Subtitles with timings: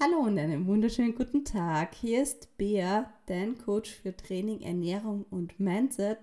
[0.00, 1.92] Hallo und einen wunderschönen guten Tag.
[1.96, 6.20] Hier ist Bea, dein Coach für Training, Ernährung und Mindset.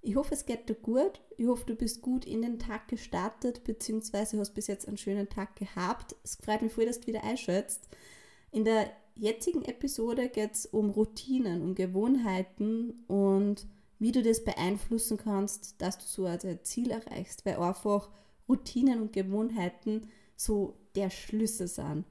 [0.00, 1.20] Ich hoffe, es geht dir gut.
[1.36, 5.28] Ich hoffe, du bist gut in den Tag gestartet, beziehungsweise hast bis jetzt einen schönen
[5.28, 6.16] Tag gehabt.
[6.24, 7.90] Es freut mich voll, dass du wieder einschätzt.
[8.52, 13.66] In der jetzigen Episode geht es um Routinen, um Gewohnheiten und
[13.98, 18.08] wie du das beeinflussen kannst, dass du so ein Ziel erreichst, weil einfach
[18.48, 22.06] Routinen und Gewohnheiten so der Schlüssel sind.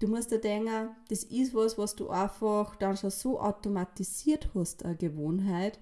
[0.00, 4.84] Du musst dir denken, das ist was, was du einfach dann schon so automatisiert hast,
[4.84, 5.78] eine Gewohnheit,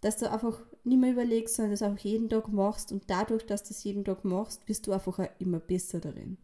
[0.00, 3.62] dass du einfach nicht mehr überlegst, sondern das auch jeden Tag machst und dadurch, dass
[3.62, 6.38] du das jeden Tag machst, bist du einfach auch immer besser darin.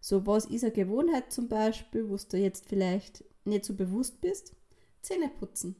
[0.00, 4.52] So, was ist eine Gewohnheit zum Beispiel, wo du jetzt vielleicht nicht so bewusst bist?
[5.00, 5.76] Zähneputzen.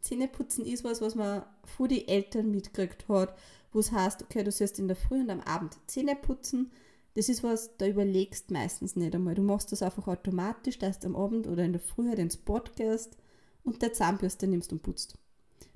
[0.00, 3.36] Zähneputzen ist was, was man von den Eltern mitgekriegt hat,
[3.72, 6.70] wo es heißt, okay, du sollst in der Früh und am Abend Zähne putzen
[7.18, 9.34] das ist was, da überlegst meistens nicht einmal.
[9.34, 12.38] Du machst das einfach automatisch, dass du am Abend oder in der Früh halt ins
[12.76, 13.16] gehst
[13.64, 15.18] und der Zahnbürste nimmst und putzt.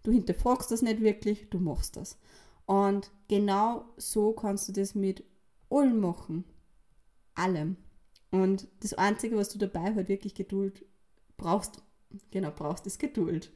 [0.04, 2.16] Du hinterfragst das nicht wirklich, du machst das.
[2.64, 5.24] Und genau so kannst du das mit
[5.68, 6.44] allem machen.
[7.34, 7.76] Allem.
[8.30, 10.84] Und das Einzige, was du dabei halt wirklich Geduld
[11.38, 11.82] brauchst,
[12.30, 13.50] genau, brauchst, ist Geduld.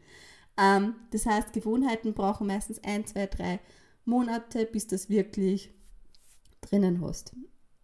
[0.56, 3.60] Ähm, das heißt, Gewohnheiten brauchen meistens ein, zwei, drei
[4.04, 5.72] Monate, bis das wirklich
[6.62, 7.32] drinnen hast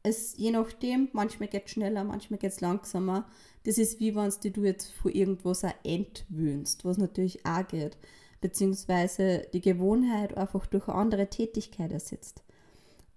[0.03, 3.27] es je nachdem, manchmal geht es schneller, manchmal geht es langsamer.
[3.65, 7.97] Das ist wie wenn du jetzt vor irgendwas auch entwöhnst, was natürlich auch geht.
[8.41, 12.43] Beziehungsweise die Gewohnheit einfach durch eine andere Tätigkeit ersetzt.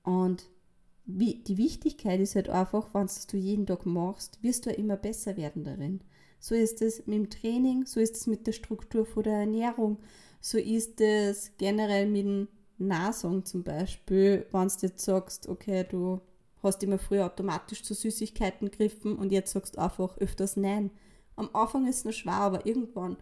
[0.04, 0.48] Und
[1.06, 5.38] wie, die Wichtigkeit ist halt einfach, wenn du jeden Tag machst, wirst du immer besser
[5.38, 6.02] werden darin.
[6.40, 9.98] So ist es mit dem Training, so ist es mit der Struktur von der Ernährung,
[10.42, 12.48] so ist es generell mit dem
[12.78, 16.22] Nasung zum Beispiel, wenn du jetzt sagst, okay, du
[16.66, 20.92] hast immer früher automatisch zu Süßigkeiten gegriffen und jetzt sagst du einfach öfters Nein.
[21.36, 23.18] Am Anfang ist es noch schwer, aber irgendwann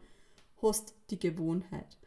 [0.61, 1.97] hast du die Gewohnheit.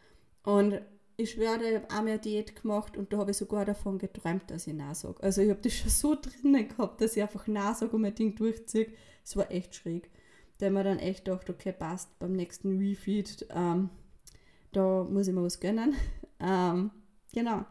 [0.43, 0.81] Und
[1.17, 4.51] ich schwöre, ich habe einmal eine Diät gemacht und da habe ich sogar davon geträumt,
[4.51, 5.23] dass ich Nein sage.
[5.23, 8.15] Also ich habe das schon so drinnen gehabt, dass ich einfach Nein sage und mein
[8.15, 8.93] Ding durchziehe.
[9.25, 10.11] Es war echt schräg.
[10.59, 13.91] Da habe ich dann echt gedacht, okay, passt, beim nächsten Refeed, ähm,
[14.73, 15.95] da muss ich mir was gönnen.
[16.39, 16.91] Ähm,
[17.33, 17.65] genau.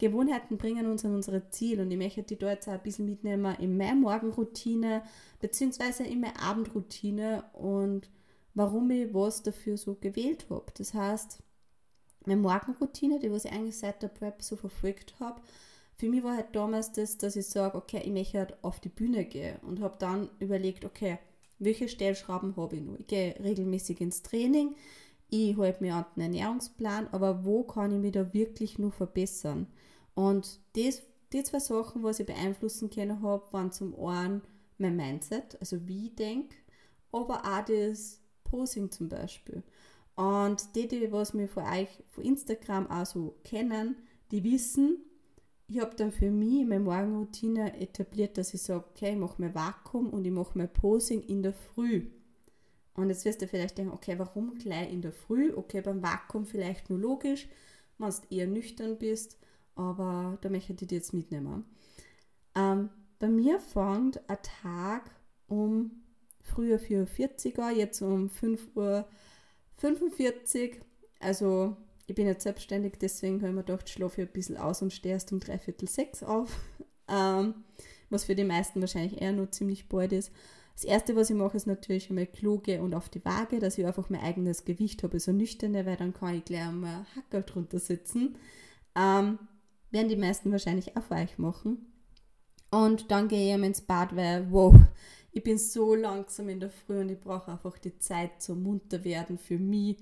[0.00, 3.04] Gewohnheiten bringen uns an unsere Ziele und ich möchte die da jetzt auch ein bisschen
[3.04, 5.02] mitnehmen in meine Morgenroutine
[5.38, 8.10] beziehungsweise in meine Abendroutine und
[8.54, 10.66] warum ich was dafür so gewählt habe.
[10.76, 11.38] Das heißt,
[12.26, 15.40] meine Morgenroutine, die was ich eigentlich seit der Prep so verfolgt habe,
[15.96, 18.88] für mich war halt damals das, dass ich sage, okay, ich möchte halt auf die
[18.88, 21.18] Bühne gehen und habe dann überlegt, okay,
[21.58, 22.98] welche Stellschrauben habe ich noch?
[22.98, 24.74] Ich gehe regelmäßig ins Training,
[25.28, 29.66] ich halte mir an den Ernährungsplan, aber wo kann ich mich da wirklich nur verbessern?
[30.20, 31.00] Und das,
[31.32, 34.42] die zwei Sachen, was ich beeinflussen können habe, waren zum einen
[34.76, 36.54] mein Mindset, also wie ich denke,
[37.10, 39.62] aber auch das Posing zum Beispiel.
[40.16, 43.96] Und die, die was mir von euch von Instagram auch so kennen,
[44.30, 44.98] die wissen,
[45.68, 49.54] ich habe dann für mich meine Morgenroutine etabliert, dass ich sage, okay, ich mache mein
[49.54, 52.08] Vakuum und ich mache mein Posing in der Früh.
[52.92, 55.54] Und jetzt wirst du vielleicht denken, okay, warum gleich in der Früh?
[55.54, 57.48] Okay, beim Vakuum vielleicht nur logisch,
[57.96, 59.39] wenn du eher nüchtern bist
[59.80, 61.64] aber da möchte ich dir jetzt mitnehmen.
[62.54, 65.10] Ähm, bei mir fängt ein Tag
[65.46, 65.90] um
[66.42, 69.06] früher 4.40 Uhr, jetzt um 5.45 Uhr.
[71.18, 71.76] Also
[72.06, 74.92] ich bin jetzt selbstständig, deswegen habe ich mir gedacht, schlafe ich ein bisschen aus und
[74.92, 76.56] stehe erst um dreiviertel sechs auf.
[77.12, 77.54] Ähm,
[78.08, 80.30] was für die meisten wahrscheinlich eher nur ziemlich bald ist.
[80.76, 83.84] Das erste, was ich mache, ist natürlich einmal kluge und auf die Waage, dass ich
[83.84, 87.80] einfach mein eigenes Gewicht habe, so nüchterne, weil dann kann ich gleich einmal Hacker drunter
[87.80, 88.36] sitzen.
[88.94, 89.40] Ähm,
[89.90, 91.86] werden die meisten wahrscheinlich auch euch machen.
[92.70, 94.74] Und dann gehe ich eben ins Bad, weil, wow,
[95.32, 99.04] ich bin so langsam in der Früh und ich brauche einfach die Zeit zum munter
[99.04, 99.98] werden für mich.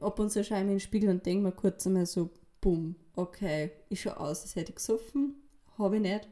[0.00, 2.30] Ab und zu schaue ich mir in den Spiegel und denke mir kurz einmal so,
[2.60, 5.34] bumm, okay, ich schaue aus, als hätte ich gesoffen,
[5.78, 6.28] habe ich nicht.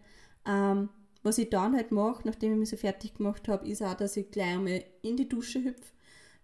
[0.47, 0.89] Ähm,
[1.23, 4.17] was ich dann halt mache, nachdem ich mich so fertig gemacht habe, ist auch, dass
[4.17, 5.93] ich gleich einmal in die Dusche hüpfe.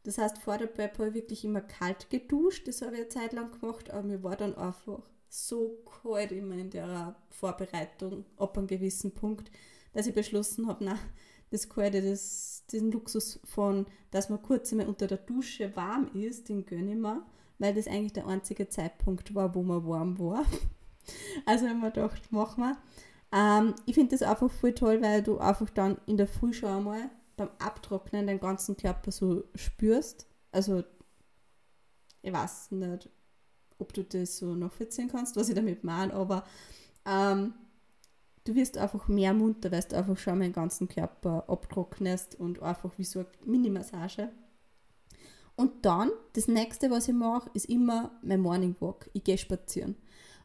[0.02, 3.08] Das heißt, vor der Prep habe ich wirklich immer kalt geduscht, das habe ich eine
[3.08, 8.56] Zeit lang gemacht, aber mir war dann einfach so kalt immer in der Vorbereitung ab
[8.56, 9.50] einem gewissen Punkt,
[9.92, 10.98] dass ich beschlossen habe, na
[11.50, 16.48] das Kalte, das, diesen Luxus von, dass man kurz einmal unter der Dusche warm ist,
[16.48, 17.24] den gönne ich mir,
[17.58, 20.44] weil das eigentlich der einzige Zeitpunkt war, wo man warm war.
[21.44, 22.76] Also haben wir gedacht, machen wir.
[23.32, 26.68] Ähm, ich finde das einfach voll toll, weil du einfach dann in der Früh schon
[26.68, 30.26] einmal beim Abtrocknen den ganzen Körper so spürst.
[30.50, 30.82] Also,
[32.22, 33.08] ich weiß nicht,
[33.78, 36.44] ob du das so nachvollziehen kannst, was ich damit meine, aber
[37.06, 37.54] ähm,
[38.44, 42.92] du wirst einfach mehr munter, weil du einfach schon meinen ganzen Körper abtrocknest und einfach
[42.96, 44.30] wie so eine Mini-Massage.
[45.56, 49.08] Und dann, das nächste, was ich mache, ist immer mein Morning Walk.
[49.14, 49.96] Ich gehe spazieren.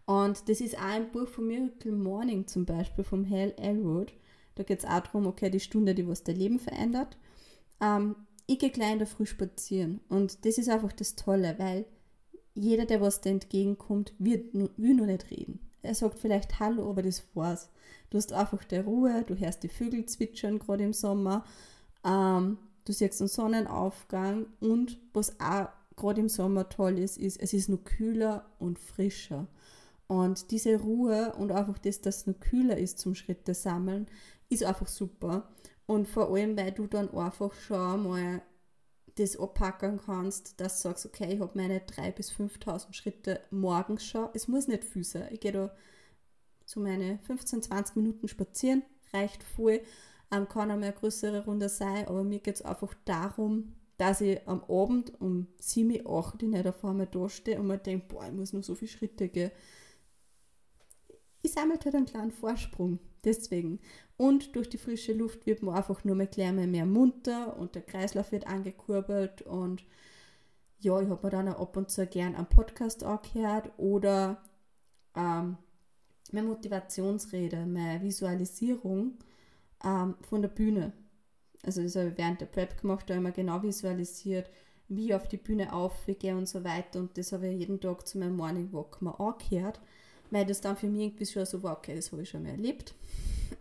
[0.06, 4.14] Und das ist auch ein Buch von Miracle Morning zum Beispiel, vom Hal Elwood.
[4.56, 7.18] Da geht es auch darum, okay, die Stunde, die was dein Leben verändert.
[7.82, 8.16] Ähm,
[8.48, 10.02] ich gehe gleich in der Früh spazieren.
[10.10, 11.86] Und das ist einfach das Tolle, weil
[12.54, 15.60] jeder, der was dir entgegenkommt, wird, will nur nicht reden.
[15.82, 17.70] Er sagt vielleicht Hallo, aber das war's.
[18.10, 21.46] Du hast einfach der Ruhe, du hörst die Vögel zwitschern, gerade im Sommer.
[22.06, 27.54] Ähm, du siehst einen Sonnenaufgang und was auch gerade im Sommer toll ist, ist, es
[27.54, 29.48] ist nur kühler und frischer.
[30.08, 34.08] Und diese Ruhe und einfach das, dass es nur kühler ist zum Schritte sammeln,
[34.50, 35.48] ist einfach super.
[35.86, 38.42] Und vor allem, weil du dann einfach schon mal
[39.24, 44.06] das abpacken kannst, dass du sagst, okay, ich habe meine 3.000 bis 5.000 Schritte morgens
[44.06, 44.30] schon.
[44.34, 45.28] Es muss nicht viel sein.
[45.32, 45.72] Ich gehe da
[46.66, 48.84] so meine 15, 20 Minuten spazieren,
[49.14, 49.82] reicht voll.
[50.32, 54.22] Ähm, kann auch mal eine größere Runde sein, aber mir geht es einfach darum, dass
[54.22, 58.26] ich am Abend um 7, 8 nicht auf einmal da stehe und mir denke, boah,
[58.26, 59.52] ich muss noch so viele Schritte gehen.
[61.42, 63.00] Ich sammle halt einen kleinen Vorsprung.
[63.24, 63.80] Deswegen.
[64.18, 67.82] Und durch die frische Luft wird man einfach nur mehr klar mehr munter und der
[67.84, 69.84] Kreislauf wird angekurbelt und
[70.80, 74.42] ja, ich habe mir dann auch ab und zu gern einen Podcast angehört oder
[75.16, 75.58] ähm,
[76.32, 79.14] meine Motivationsrede, meine Visualisierung
[79.84, 80.94] ähm, von der Bühne.
[81.64, 84.50] Also das habe ich während der Prep gemacht, da habe ich mir genau visualisiert,
[84.88, 88.08] wie ich auf die Bühne aufgehe und so weiter und das habe ich jeden Tag
[88.08, 89.80] zu meinem Morning Walk mal angehört
[90.32, 92.50] weil das dann für mich irgendwie schon so war, okay, das habe ich schon mal
[92.50, 92.96] erlebt.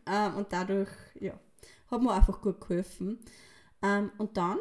[0.07, 0.89] Ähm, und dadurch,
[1.21, 1.39] ja,
[1.91, 3.19] hat mir einfach gut geholfen.
[3.83, 4.59] Ähm, und dann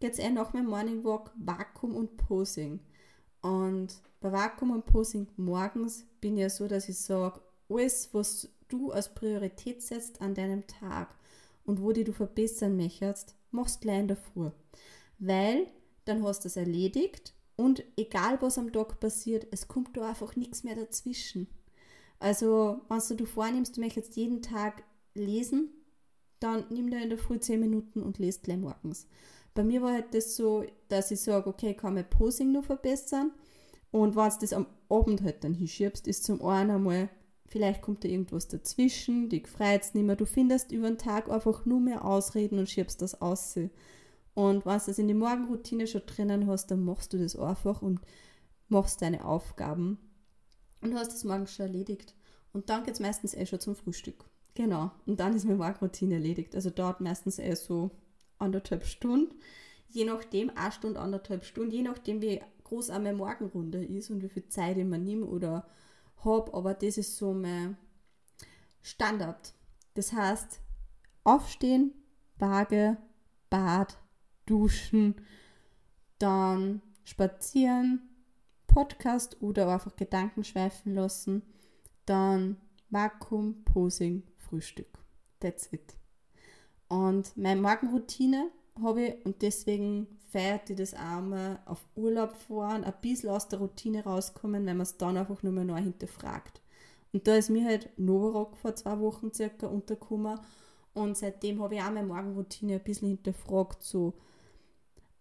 [0.00, 2.80] geht es eher nach meinem Morning Walk Vakuum und Posing.
[3.42, 8.48] Und bei Vakuum und Posing morgens bin ich ja so, dass ich sage, alles, was
[8.68, 11.14] du als Priorität setzt an deinem Tag
[11.64, 14.50] und wo die du verbessern möchtest, machst gleich in der Früh.
[15.18, 15.66] Weil
[16.04, 20.36] dann hast du es erledigt und egal was am Tag passiert, es kommt da einfach
[20.36, 21.46] nichts mehr dazwischen.
[22.18, 24.84] Also, wenn du vornimmst, du möchtest jeden Tag
[25.14, 25.70] lesen,
[26.40, 29.06] dann nimm dir in der Früh 10 Minuten und lest gleich morgens.
[29.54, 33.32] Bei mir war halt das so, dass ich sage, okay, kann mein Posing nur verbessern.
[33.90, 37.10] Und wenn du das am Abend halt dann hinschiebst, ist zum einen einmal,
[37.46, 40.16] vielleicht kommt da irgendwas dazwischen, dich freut es nicht mehr.
[40.16, 43.58] Du findest über den Tag einfach nur mehr Ausreden und schiebst das aus.
[44.34, 48.00] Und du das in die Morgenroutine schon drinnen hast, dann machst du das einfach und
[48.68, 49.98] machst deine Aufgaben
[50.80, 52.14] und hast das morgens schon erledigt.
[52.52, 54.24] Und dann geht es meistens eh schon zum Frühstück.
[54.54, 54.90] Genau.
[55.06, 56.54] Und dann ist meine Morgenroutine erledigt.
[56.54, 57.90] Also dauert meistens eh so
[58.38, 59.34] anderthalb Stunden.
[59.88, 64.22] Je nachdem, eine Stunde, anderthalb Stunden, je nachdem, wie groß auch meine Morgenrunde ist und
[64.22, 65.66] wie viel Zeit ich mir nehme oder
[66.24, 66.52] habe.
[66.54, 67.76] Aber das ist so mein
[68.82, 69.54] Standard.
[69.94, 70.60] Das heißt,
[71.24, 71.92] aufstehen,
[72.38, 72.96] Waage,
[73.50, 73.98] Bad,
[74.46, 75.14] duschen,
[76.18, 78.08] dann spazieren,
[78.66, 81.42] Podcast oder einfach Gedanken schweifen lassen,
[82.06, 82.56] dann
[82.90, 84.98] Vakuum, Posing, Frühstück.
[85.40, 85.94] That's it.
[86.88, 88.50] Und meine Morgenroutine
[88.82, 93.48] habe ich und deswegen feiert ich das auch mal auf Urlaub fahren, ein bisschen aus
[93.48, 96.60] der Routine rauskommen, weil man es dann einfach nur mal neu hinterfragt.
[97.12, 100.38] Und da ist mir halt Novarock vor zwei Wochen circa untergekommen
[100.94, 104.14] und seitdem habe ich auch meine Morgenroutine ein bisschen hinterfragt, so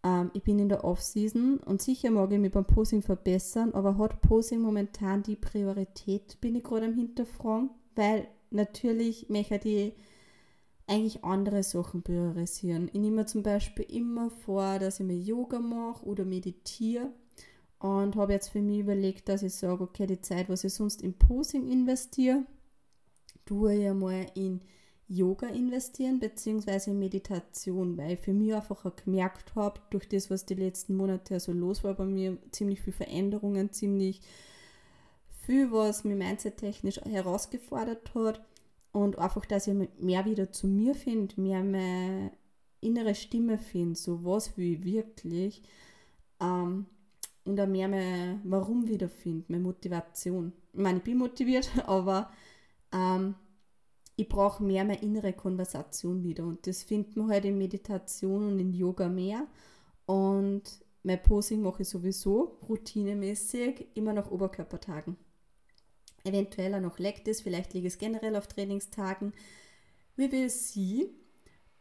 [0.03, 3.97] ähm, ich bin in der Off-Season und sicher mag ich mich beim Posing verbessern, aber
[3.97, 9.93] hat Posing momentan die Priorität, bin ich gerade am Hinterfragen, weil natürlich möchte ich
[10.87, 12.89] eigentlich andere Sachen priorisieren.
[12.91, 17.11] Ich nehme zum Beispiel immer vor, dass ich mir Yoga mache oder meditiere
[17.79, 21.01] und habe jetzt für mich überlegt, dass ich sage, okay, die Zeit, was ich sonst
[21.01, 22.45] in Posing investiere,
[23.45, 24.61] tue ich einmal in
[25.11, 30.55] Yoga investieren, beziehungsweise Meditation, weil ich für mich einfach gemerkt habe, durch das, was die
[30.55, 34.21] letzten Monate so los war bei mir, ziemlich viel Veränderungen, ziemlich
[35.41, 38.41] viel, was mich mindset-technisch herausgefordert hat
[38.93, 42.31] und einfach, dass ich mehr wieder zu mir finde, mehr meine
[42.79, 45.61] innere Stimme finde, so was ich wirklich
[46.39, 46.85] ähm,
[47.43, 50.53] und auch mehr mein Warum wiederfinde, meine Motivation.
[50.71, 52.31] Ich meine, ich bin motiviert, aber
[52.93, 53.35] ähm,
[54.21, 56.45] ich brauche mehr meine innere Konversation wieder.
[56.45, 59.47] Und das findet man halt in Meditation und in Yoga mehr.
[60.05, 60.61] Und
[61.01, 65.17] mein Posing mache ich sowieso routinemäßig immer nach Oberkörpertagen.
[66.23, 69.33] Eventuell auch noch leckt es, vielleicht liege es generell auf Trainingstagen.
[70.15, 71.09] Wie will sie?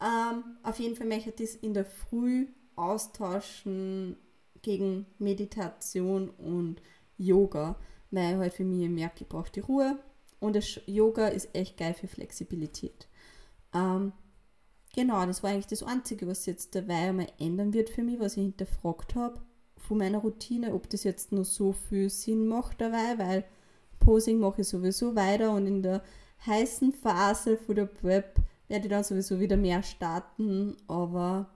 [0.01, 4.17] Ähm, auf jeden Fall möchte ich das in der Früh austauschen
[4.63, 6.81] gegen Meditation und
[7.19, 7.79] Yoga,
[8.11, 9.99] weil halt für mich merke, ich brauche die Ruhe,
[10.41, 13.09] und das Yoga ist echt geil für Flexibilität.
[13.75, 14.13] Ähm,
[14.95, 18.37] genau, das war eigentlich das Einzige, was jetzt dabei einmal ändern wird für mich, was
[18.37, 19.41] ich hinterfragt habe
[19.77, 23.45] von meiner Routine, ob das jetzt nur so viel Sinn macht dabei, weil
[23.99, 26.03] Posing mache ich sowieso weiter und in der
[26.47, 31.51] heißen Phase von der Prep werde ich dann sowieso wieder mehr starten, aber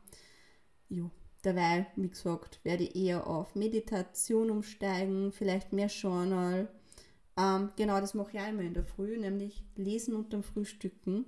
[0.88, 1.10] ja,
[1.42, 6.68] dabei, wie gesagt, werde ich eher auf Meditation umsteigen, vielleicht mehr Journal.
[7.36, 11.24] Ähm, genau, das mache ich auch immer in der Früh, nämlich lesen und dann frühstücken,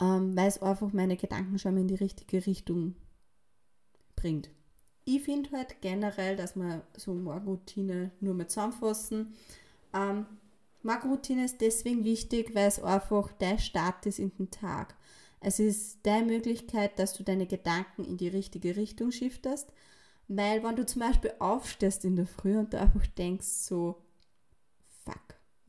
[0.00, 2.94] ähm, weil es einfach meine Gedanken schon mal in die richtige Richtung
[4.16, 4.50] bringt.
[5.04, 9.34] Ich finde halt generell, dass man so Morgenroutine nur mal zusammenfassen.
[9.94, 10.26] Ähm,
[10.82, 14.94] Morgenroutine ist deswegen wichtig, weil es einfach der Start ist in den Tag.
[15.40, 19.72] Es ist der Möglichkeit, dass du deine Gedanken in die richtige Richtung shiftest.
[20.28, 23.96] Weil wenn du zum Beispiel aufstehst in der Früh und du einfach denkst so,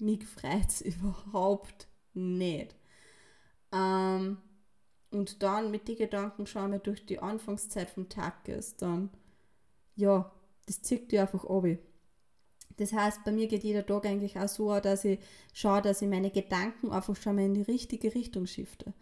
[0.03, 2.75] mich freut überhaupt nicht.
[3.71, 4.37] Ähm,
[5.11, 9.09] und dann mit den Gedanken schauen wir durch die Anfangszeit vom Tag ist, dann
[9.95, 10.31] ja,
[10.65, 11.65] das zieht dir einfach ab.
[12.77, 15.19] Das heißt, bei mir geht jeder Tag eigentlich auch so, dass ich
[15.53, 18.93] schaue, dass ich meine Gedanken einfach schon mal in die richtige Richtung shifte.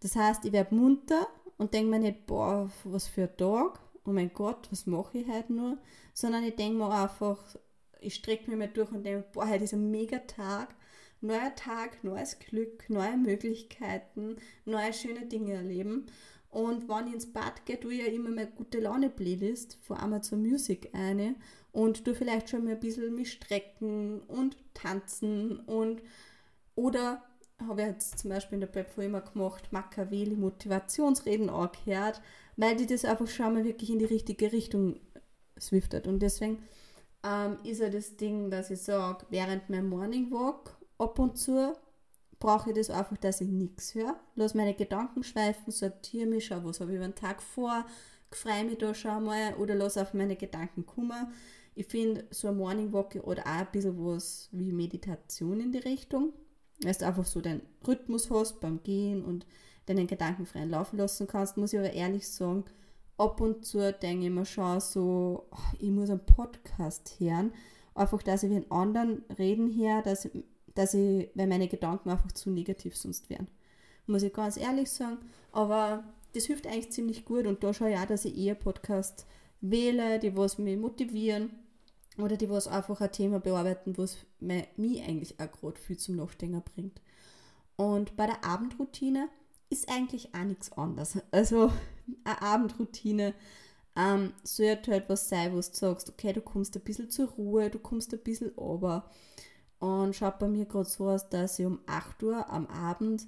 [0.00, 1.26] Das heißt, ich werde munter
[1.58, 5.28] und denke mir nicht, boah, was für ein Tag, oh mein Gott, was mache ich
[5.28, 5.78] heute nur,
[6.14, 7.38] sondern ich denke mir einfach,
[8.00, 10.74] ich strecke mich mal durch und denke, boah, heute ist ein mega Tag,
[11.20, 16.06] neuer Tag, neues Glück, neue Möglichkeiten, neue schöne Dinge erleben.
[16.50, 20.42] Und wenn ich ins Bad gehe, tue ich ja immer meine gute Laune-Playlist von Amazon
[20.42, 21.34] Music eine
[21.72, 26.02] und du vielleicht schon mal ein bisschen mich strecken und tanzen und
[26.74, 27.22] oder
[27.66, 32.22] habe ich jetzt zum Beispiel in der Prep immer gemacht, Machiavelli Motivationsreden angehört,
[32.56, 35.00] weil die das einfach schon mal wirklich in die richtige Richtung
[35.60, 36.06] swiftet.
[36.06, 36.62] Und deswegen
[37.24, 41.74] ähm, ist ja das Ding, dass ich sage, während meinem Morning Walk ab und zu
[42.38, 44.18] brauche ich das einfach, dass ich nichts höre.
[44.36, 47.84] Lass meine Gedanken schweifen, sortiere mich, schau, was habe ich über den Tag vor,
[48.30, 51.32] freue mich da schon mal oder lass auf meine Gedanken kommen.
[51.74, 55.78] Ich finde so ein Morning Walk oder auch ein bisschen was wie Meditation in die
[55.78, 56.32] Richtung.
[56.80, 59.46] Dass du einfach so deinen Rhythmus hast beim Gehen und
[59.86, 62.64] deinen Gedanken freien Laufen lassen kannst, muss ich aber ehrlich sagen,
[63.18, 65.48] ab und zu denke ich mir schon so,
[65.78, 67.52] ich muss einen Podcast hören.
[67.94, 70.28] Einfach, dass ich mit anderen reden her, dass
[70.78, 73.48] dass ich, weil meine Gedanken einfach zu negativ sonst wären.
[74.06, 75.18] Muss ich ganz ehrlich sagen.
[75.50, 79.26] Aber das hilft eigentlich ziemlich gut und da schaue ich auch, dass ich eher Podcasts
[79.60, 81.50] wähle, die was mich motivieren
[82.16, 86.62] oder die was einfach ein Thema bearbeiten, was mich eigentlich auch gerade viel zum Nachdenken
[86.62, 87.00] bringt.
[87.74, 89.28] Und bei der Abendroutine
[89.70, 91.18] ist eigentlich auch nichts anderes.
[91.30, 91.72] Also
[92.24, 93.34] eine Abendroutine
[93.96, 97.70] ähm, sollte halt was sein, wo du sagst, okay, du kommst ein bisschen zur Ruhe,
[97.70, 99.10] du kommst ein bisschen runter.
[99.80, 103.26] Und schaut bei mir gerade so aus, dass ich um 8 Uhr am Abend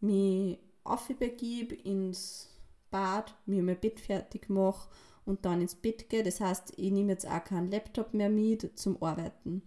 [0.00, 2.48] mich aufbegebe ins
[2.90, 4.88] Bad, mir mein Bett fertig mache
[5.24, 6.22] und dann ins Bett gehe.
[6.22, 9.62] Das heißt, ich nehme jetzt auch keinen Laptop mehr mit zum Arbeiten.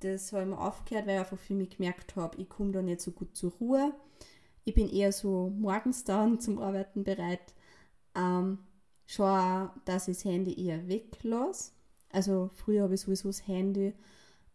[0.00, 2.82] Das habe ich mir aufgehört, weil ich einfach für mich gemerkt habe, ich komme da
[2.82, 3.94] nicht so gut zur Ruhe.
[4.66, 7.54] Ich bin eher so morgens dann zum Arbeiten bereit.
[8.16, 8.58] Ähm,
[9.06, 11.72] schaue, dass ich das Handy eher weglasse.
[12.10, 13.94] Also früher habe ich sowieso das Handy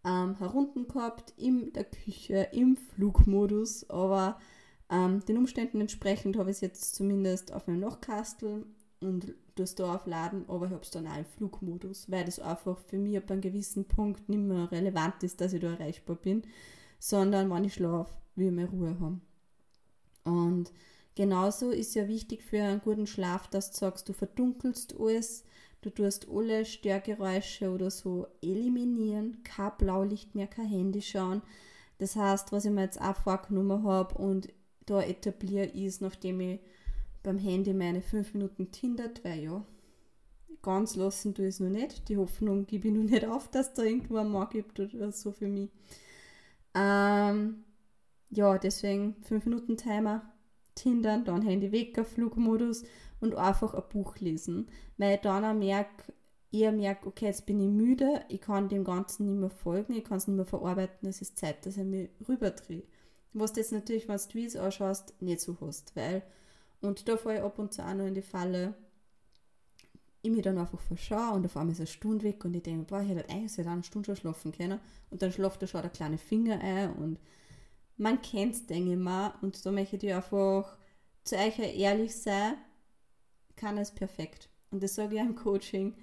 [0.05, 4.39] ähm, herunten gehabt, in der Küche, im Flugmodus, aber
[4.89, 8.65] ähm, den Umständen entsprechend habe ich es jetzt zumindest auf meinem Nachkastel
[8.99, 12.79] und das da aufladen, aber ich habe es dann auch im Flugmodus, weil das einfach
[12.79, 16.43] für mich ab einem gewissen Punkt nicht mehr relevant ist, dass ich da erreichbar bin,
[16.99, 19.21] sondern wenn ich schlafe, will ich mehr Ruhe haben.
[20.23, 20.71] Und
[21.15, 25.43] genauso ist ja wichtig für einen guten Schlaf, dass du sagst, du verdunkelst alles,
[25.81, 31.41] Du tust alle Störgeräusche oder so eliminieren, kein Blaulicht mehr, kein Handy schauen.
[31.97, 34.49] Das heißt, was ich mir jetzt auch vorgenommen habe und
[34.85, 36.59] da etabliere ist, nachdem ich
[37.23, 39.65] beim Handy meine 5 Minuten tindert, weil ja,
[40.61, 42.07] ganz lassen ich es noch nicht.
[42.09, 45.31] Die Hoffnung gebe ich noch nicht auf, dass da irgendwo ein Mann gibt oder so
[45.31, 45.71] für mich.
[46.75, 47.63] Ähm,
[48.31, 50.23] ja, deswegen 5 Minuten Timer,
[50.75, 52.83] Tindern, dann Handy weg Flugmodus
[53.19, 56.13] und einfach ein Buch lesen, weil ich dann auch merke,
[56.51, 60.03] eher merke, okay, jetzt bin ich müde, ich kann dem Ganzen nicht mehr folgen, ich
[60.03, 62.83] kann es nicht mehr verarbeiten, es ist Zeit, dass ich mich rüberdrehe.
[63.33, 66.23] Was du jetzt natürlich, wenn du Tweets anschaust, nicht so hast, weil,
[66.81, 68.73] und da fahre ich ab und zu auch noch in die Falle,
[70.23, 72.85] ich mich dann einfach verschaue und auf einmal ist eine Stunde weg und ich denke,
[72.85, 75.81] boah, ich hätte eigentlich seit einer Stunde schon schlafen können und dann schlaft da schon
[75.81, 77.19] der kleine Finger ein und
[77.97, 80.77] man kennt es, denke ich mal, und da möchte ich einfach
[81.23, 82.55] zu euch ehrlich sein,
[83.55, 84.49] keiner ist perfekt.
[84.71, 85.95] Und das sage ich im Coaching.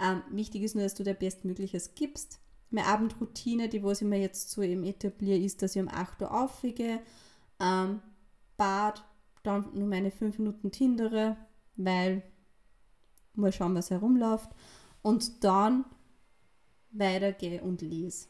[0.00, 4.18] Ähm, wichtig ist nur, dass du der Bestmögliches gibst, meine Abendroutine, die was ich mir
[4.18, 7.00] jetzt so eben etabliere, ist, dass ich um 8 Uhr aufwiege,
[7.60, 8.00] ähm,
[8.56, 9.04] Bad,
[9.42, 11.36] dann nur meine 5 Minuten Tindere,
[11.76, 12.22] weil
[13.34, 14.50] mal schauen, was herumläuft
[15.02, 15.84] und dann
[16.90, 18.28] weitergehe und lese.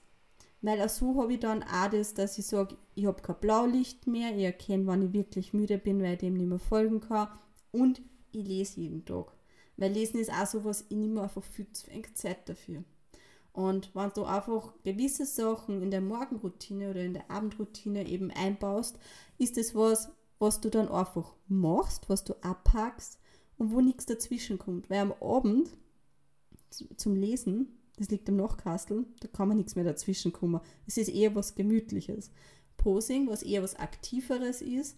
[0.62, 4.06] Weil auch so habe ich dann auch das, dass ich sage, ich habe kein Blaulicht
[4.06, 7.28] mehr, ich erkenne, wann ich wirklich müde bin, weil ich dem nicht mehr folgen kann
[7.72, 8.00] und
[8.30, 9.32] ich lese jeden Tag.
[9.76, 12.84] Weil Lesen ist auch so was, ich nehme einfach viel zu wenig Zeit dafür.
[13.52, 18.98] Und wenn du einfach gewisse Sachen in der Morgenroutine oder in der Abendroutine eben einbaust,
[19.38, 23.18] ist es was, was du dann einfach machst, was du abhackst
[23.58, 24.88] und wo nichts dazwischen kommt.
[24.88, 25.70] Weil am Abend
[26.70, 30.60] zum Lesen, das liegt am Nachkastel, da kann man nichts mehr dazwischen kommen.
[30.86, 32.30] Es ist eher was Gemütliches.
[32.76, 34.96] Posing, was eher was Aktiveres ist,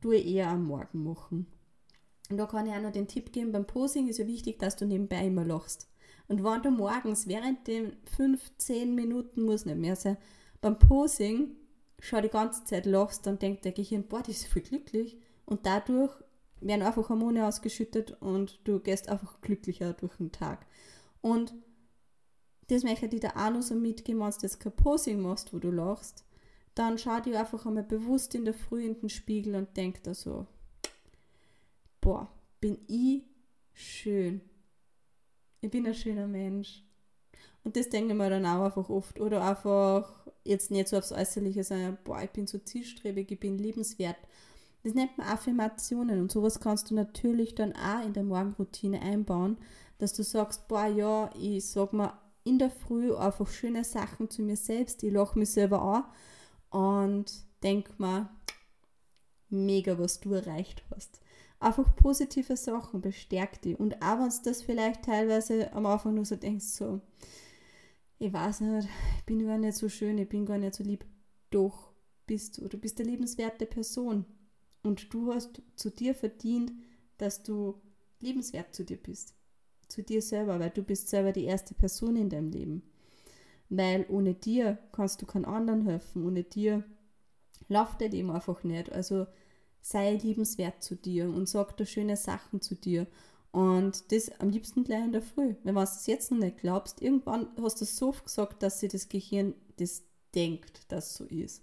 [0.00, 1.46] tue ich eher am Morgen machen.
[2.30, 4.76] Und da kann ich auch noch den Tipp geben, beim Posing ist ja wichtig, dass
[4.76, 5.88] du nebenbei immer lachst.
[6.28, 10.16] Und wenn du morgens während den 15 Minuten, muss nicht mehr sein,
[10.60, 11.56] beim Posing
[12.00, 15.18] schau die ganze Zeit lachst, dann denkt der Gehirn, boah, die ist voll glücklich.
[15.44, 16.12] Und dadurch
[16.60, 20.66] werden einfach Hormone ausgeschüttet und du gehst einfach glücklicher durch den Tag.
[21.20, 21.54] Und
[22.68, 25.58] das möchte ich dir auch noch so mitgeben, wenn du jetzt kein Posing machst, wo
[25.58, 26.24] du lachst,
[26.74, 30.14] dann schau dir einfach einmal bewusst in der Früh in den Spiegel und denk da
[30.14, 30.46] so,
[32.00, 32.28] boah,
[32.60, 33.22] bin ich
[33.72, 34.40] schön.
[35.60, 36.84] Ich bin ein schöner Mensch.
[37.64, 39.20] Und das denke ich mir dann auch einfach oft.
[39.20, 43.58] Oder einfach jetzt nicht so aufs Äußerliche, sondern, boah, ich bin so zielstrebig, ich bin
[43.58, 44.16] liebenswert.
[44.84, 49.56] Das nennt man Affirmationen und sowas kannst du natürlich dann auch in der Morgenroutine einbauen,
[49.98, 52.12] dass du sagst, boah, ja, ich sag mal
[52.46, 56.04] in der Früh einfach schöne Sachen zu mir selbst, ich lache mich selber an
[56.70, 58.30] und denk mal,
[59.48, 61.20] mega, was du erreicht hast
[61.58, 63.74] einfach positive Sachen, bestärkt die.
[63.74, 67.00] Und auch wenn du das vielleicht teilweise am Anfang nur so denkst, so,
[68.18, 68.88] ich weiß nicht,
[69.18, 71.04] ich bin gar nicht so schön, ich bin gar nicht so lieb.
[71.50, 71.92] Doch
[72.26, 74.24] bist du, du bist eine liebenswerte Person.
[74.82, 76.72] Und du hast zu dir verdient,
[77.18, 77.80] dass du
[78.20, 79.34] liebenswert zu dir bist.
[79.88, 82.82] Zu dir selber, weil du bist selber die erste Person in deinem Leben.
[83.68, 86.26] Weil ohne dir kannst du keinen anderen helfen.
[86.26, 86.84] Ohne dir
[87.68, 88.92] läuft der Leben einfach nicht.
[88.92, 89.26] Also
[89.80, 93.06] sei liebenswert zu dir und sag da schöne Sachen zu dir.
[93.52, 95.54] Und das am liebsten gleich in der Früh.
[95.62, 98.80] Wenn du es jetzt noch nicht glaubst, irgendwann hast du es so oft gesagt, dass
[98.80, 100.02] sich das Gehirn das
[100.34, 101.62] denkt, dass so ist.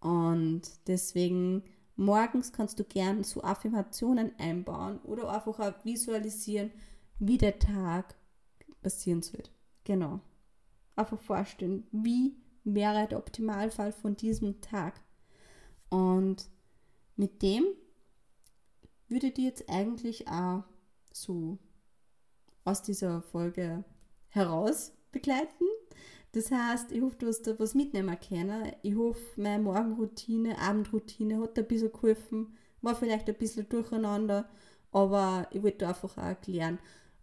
[0.00, 1.62] Und deswegen
[1.96, 6.70] morgens kannst du gern so Affirmationen einbauen oder einfach auch visualisieren,
[7.18, 8.14] wie der Tag
[8.82, 9.42] passieren soll.
[9.84, 10.20] Genau.
[10.96, 12.36] Einfach vorstellen, wie
[12.74, 15.00] wäre der Optimalfall von diesem Tag.
[15.90, 16.48] Und
[17.16, 17.64] mit dem
[19.08, 20.64] würde die jetzt eigentlich auch
[21.12, 21.58] so
[22.64, 23.84] aus dieser Folge
[24.28, 25.64] heraus begleiten.
[26.32, 28.72] Das heißt, ich hoffe, du hast da was mitnehmen können.
[28.82, 32.54] Ich hoffe, meine Morgenroutine, Abendroutine hat ein bisschen geholfen.
[32.82, 34.48] War vielleicht ein bisschen durcheinander,
[34.92, 36.78] aber ich wollte einfach auch erklären,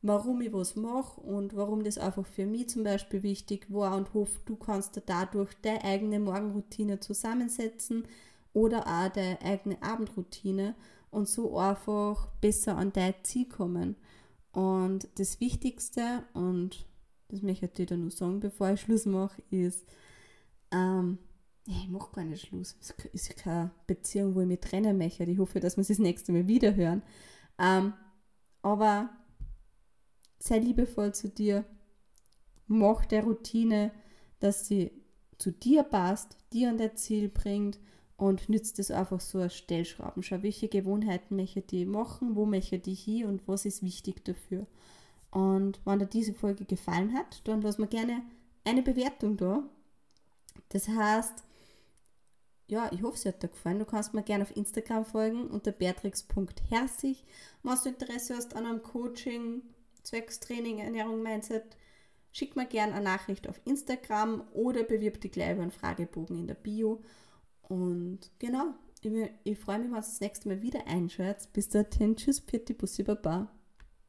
[0.08, 4.14] warum ich was mache und warum das einfach für mich zum Beispiel wichtig war und
[4.14, 8.08] hoffe, du kannst da dadurch deine eigene Morgenroutine zusammensetzen
[8.54, 10.76] oder auch deine eigene Abendroutine
[11.10, 13.96] und so einfach besser an dein Ziel kommen.
[14.52, 16.86] Und das Wichtigste, und
[17.30, 19.86] das möchte ich dir dann nur sagen, bevor ich Schluss mache, ist,
[20.72, 21.18] ähm,
[21.66, 22.76] ich mache gar nicht Schluss.
[22.80, 25.24] Es ist keine Beziehung, wo ich mich trennen möchte.
[25.24, 27.02] Ich hoffe, dass wir es das nächste Mal wieder hören.
[27.58, 27.94] Ähm,
[28.62, 29.10] aber
[30.40, 31.66] sei liebevoll zu dir.
[32.68, 33.92] Mach der Routine,
[34.40, 34.92] dass sie
[35.38, 37.80] zu dir passt, dir an dein Ziel bringt
[38.18, 40.24] und nützt es einfach so als Stellschrauben.
[40.24, 44.66] Schau, welche Gewohnheiten möchte ich machen, wo möchte ich hier und was ist wichtig dafür.
[45.32, 48.24] Und wenn dir diese Folge gefallen hat, dann lass mir gerne
[48.64, 49.64] eine Bewertung da.
[50.70, 51.44] Das heißt,
[52.68, 53.80] ja, ich hoffe, es hat dir gefallen.
[53.80, 57.26] Du kannst mir gerne auf Instagram folgen unter beatrix.herzig.
[57.64, 59.62] Wenn du Interesse hast an einem Coaching,
[60.06, 61.78] Zweckstraining, Ernährung, Mindset,
[62.32, 66.48] schick mir gerne eine Nachricht auf Instagram oder bewirb dich gleich über einen Fragebogen in
[66.48, 67.04] der Bio.
[67.64, 69.12] Und genau, ich,
[69.44, 71.52] ich freue mich, wenn du das nächste Mal wieder einschaltet.
[71.54, 73.52] Bis dahin, tschüss, Pitti, Bussi, Baba.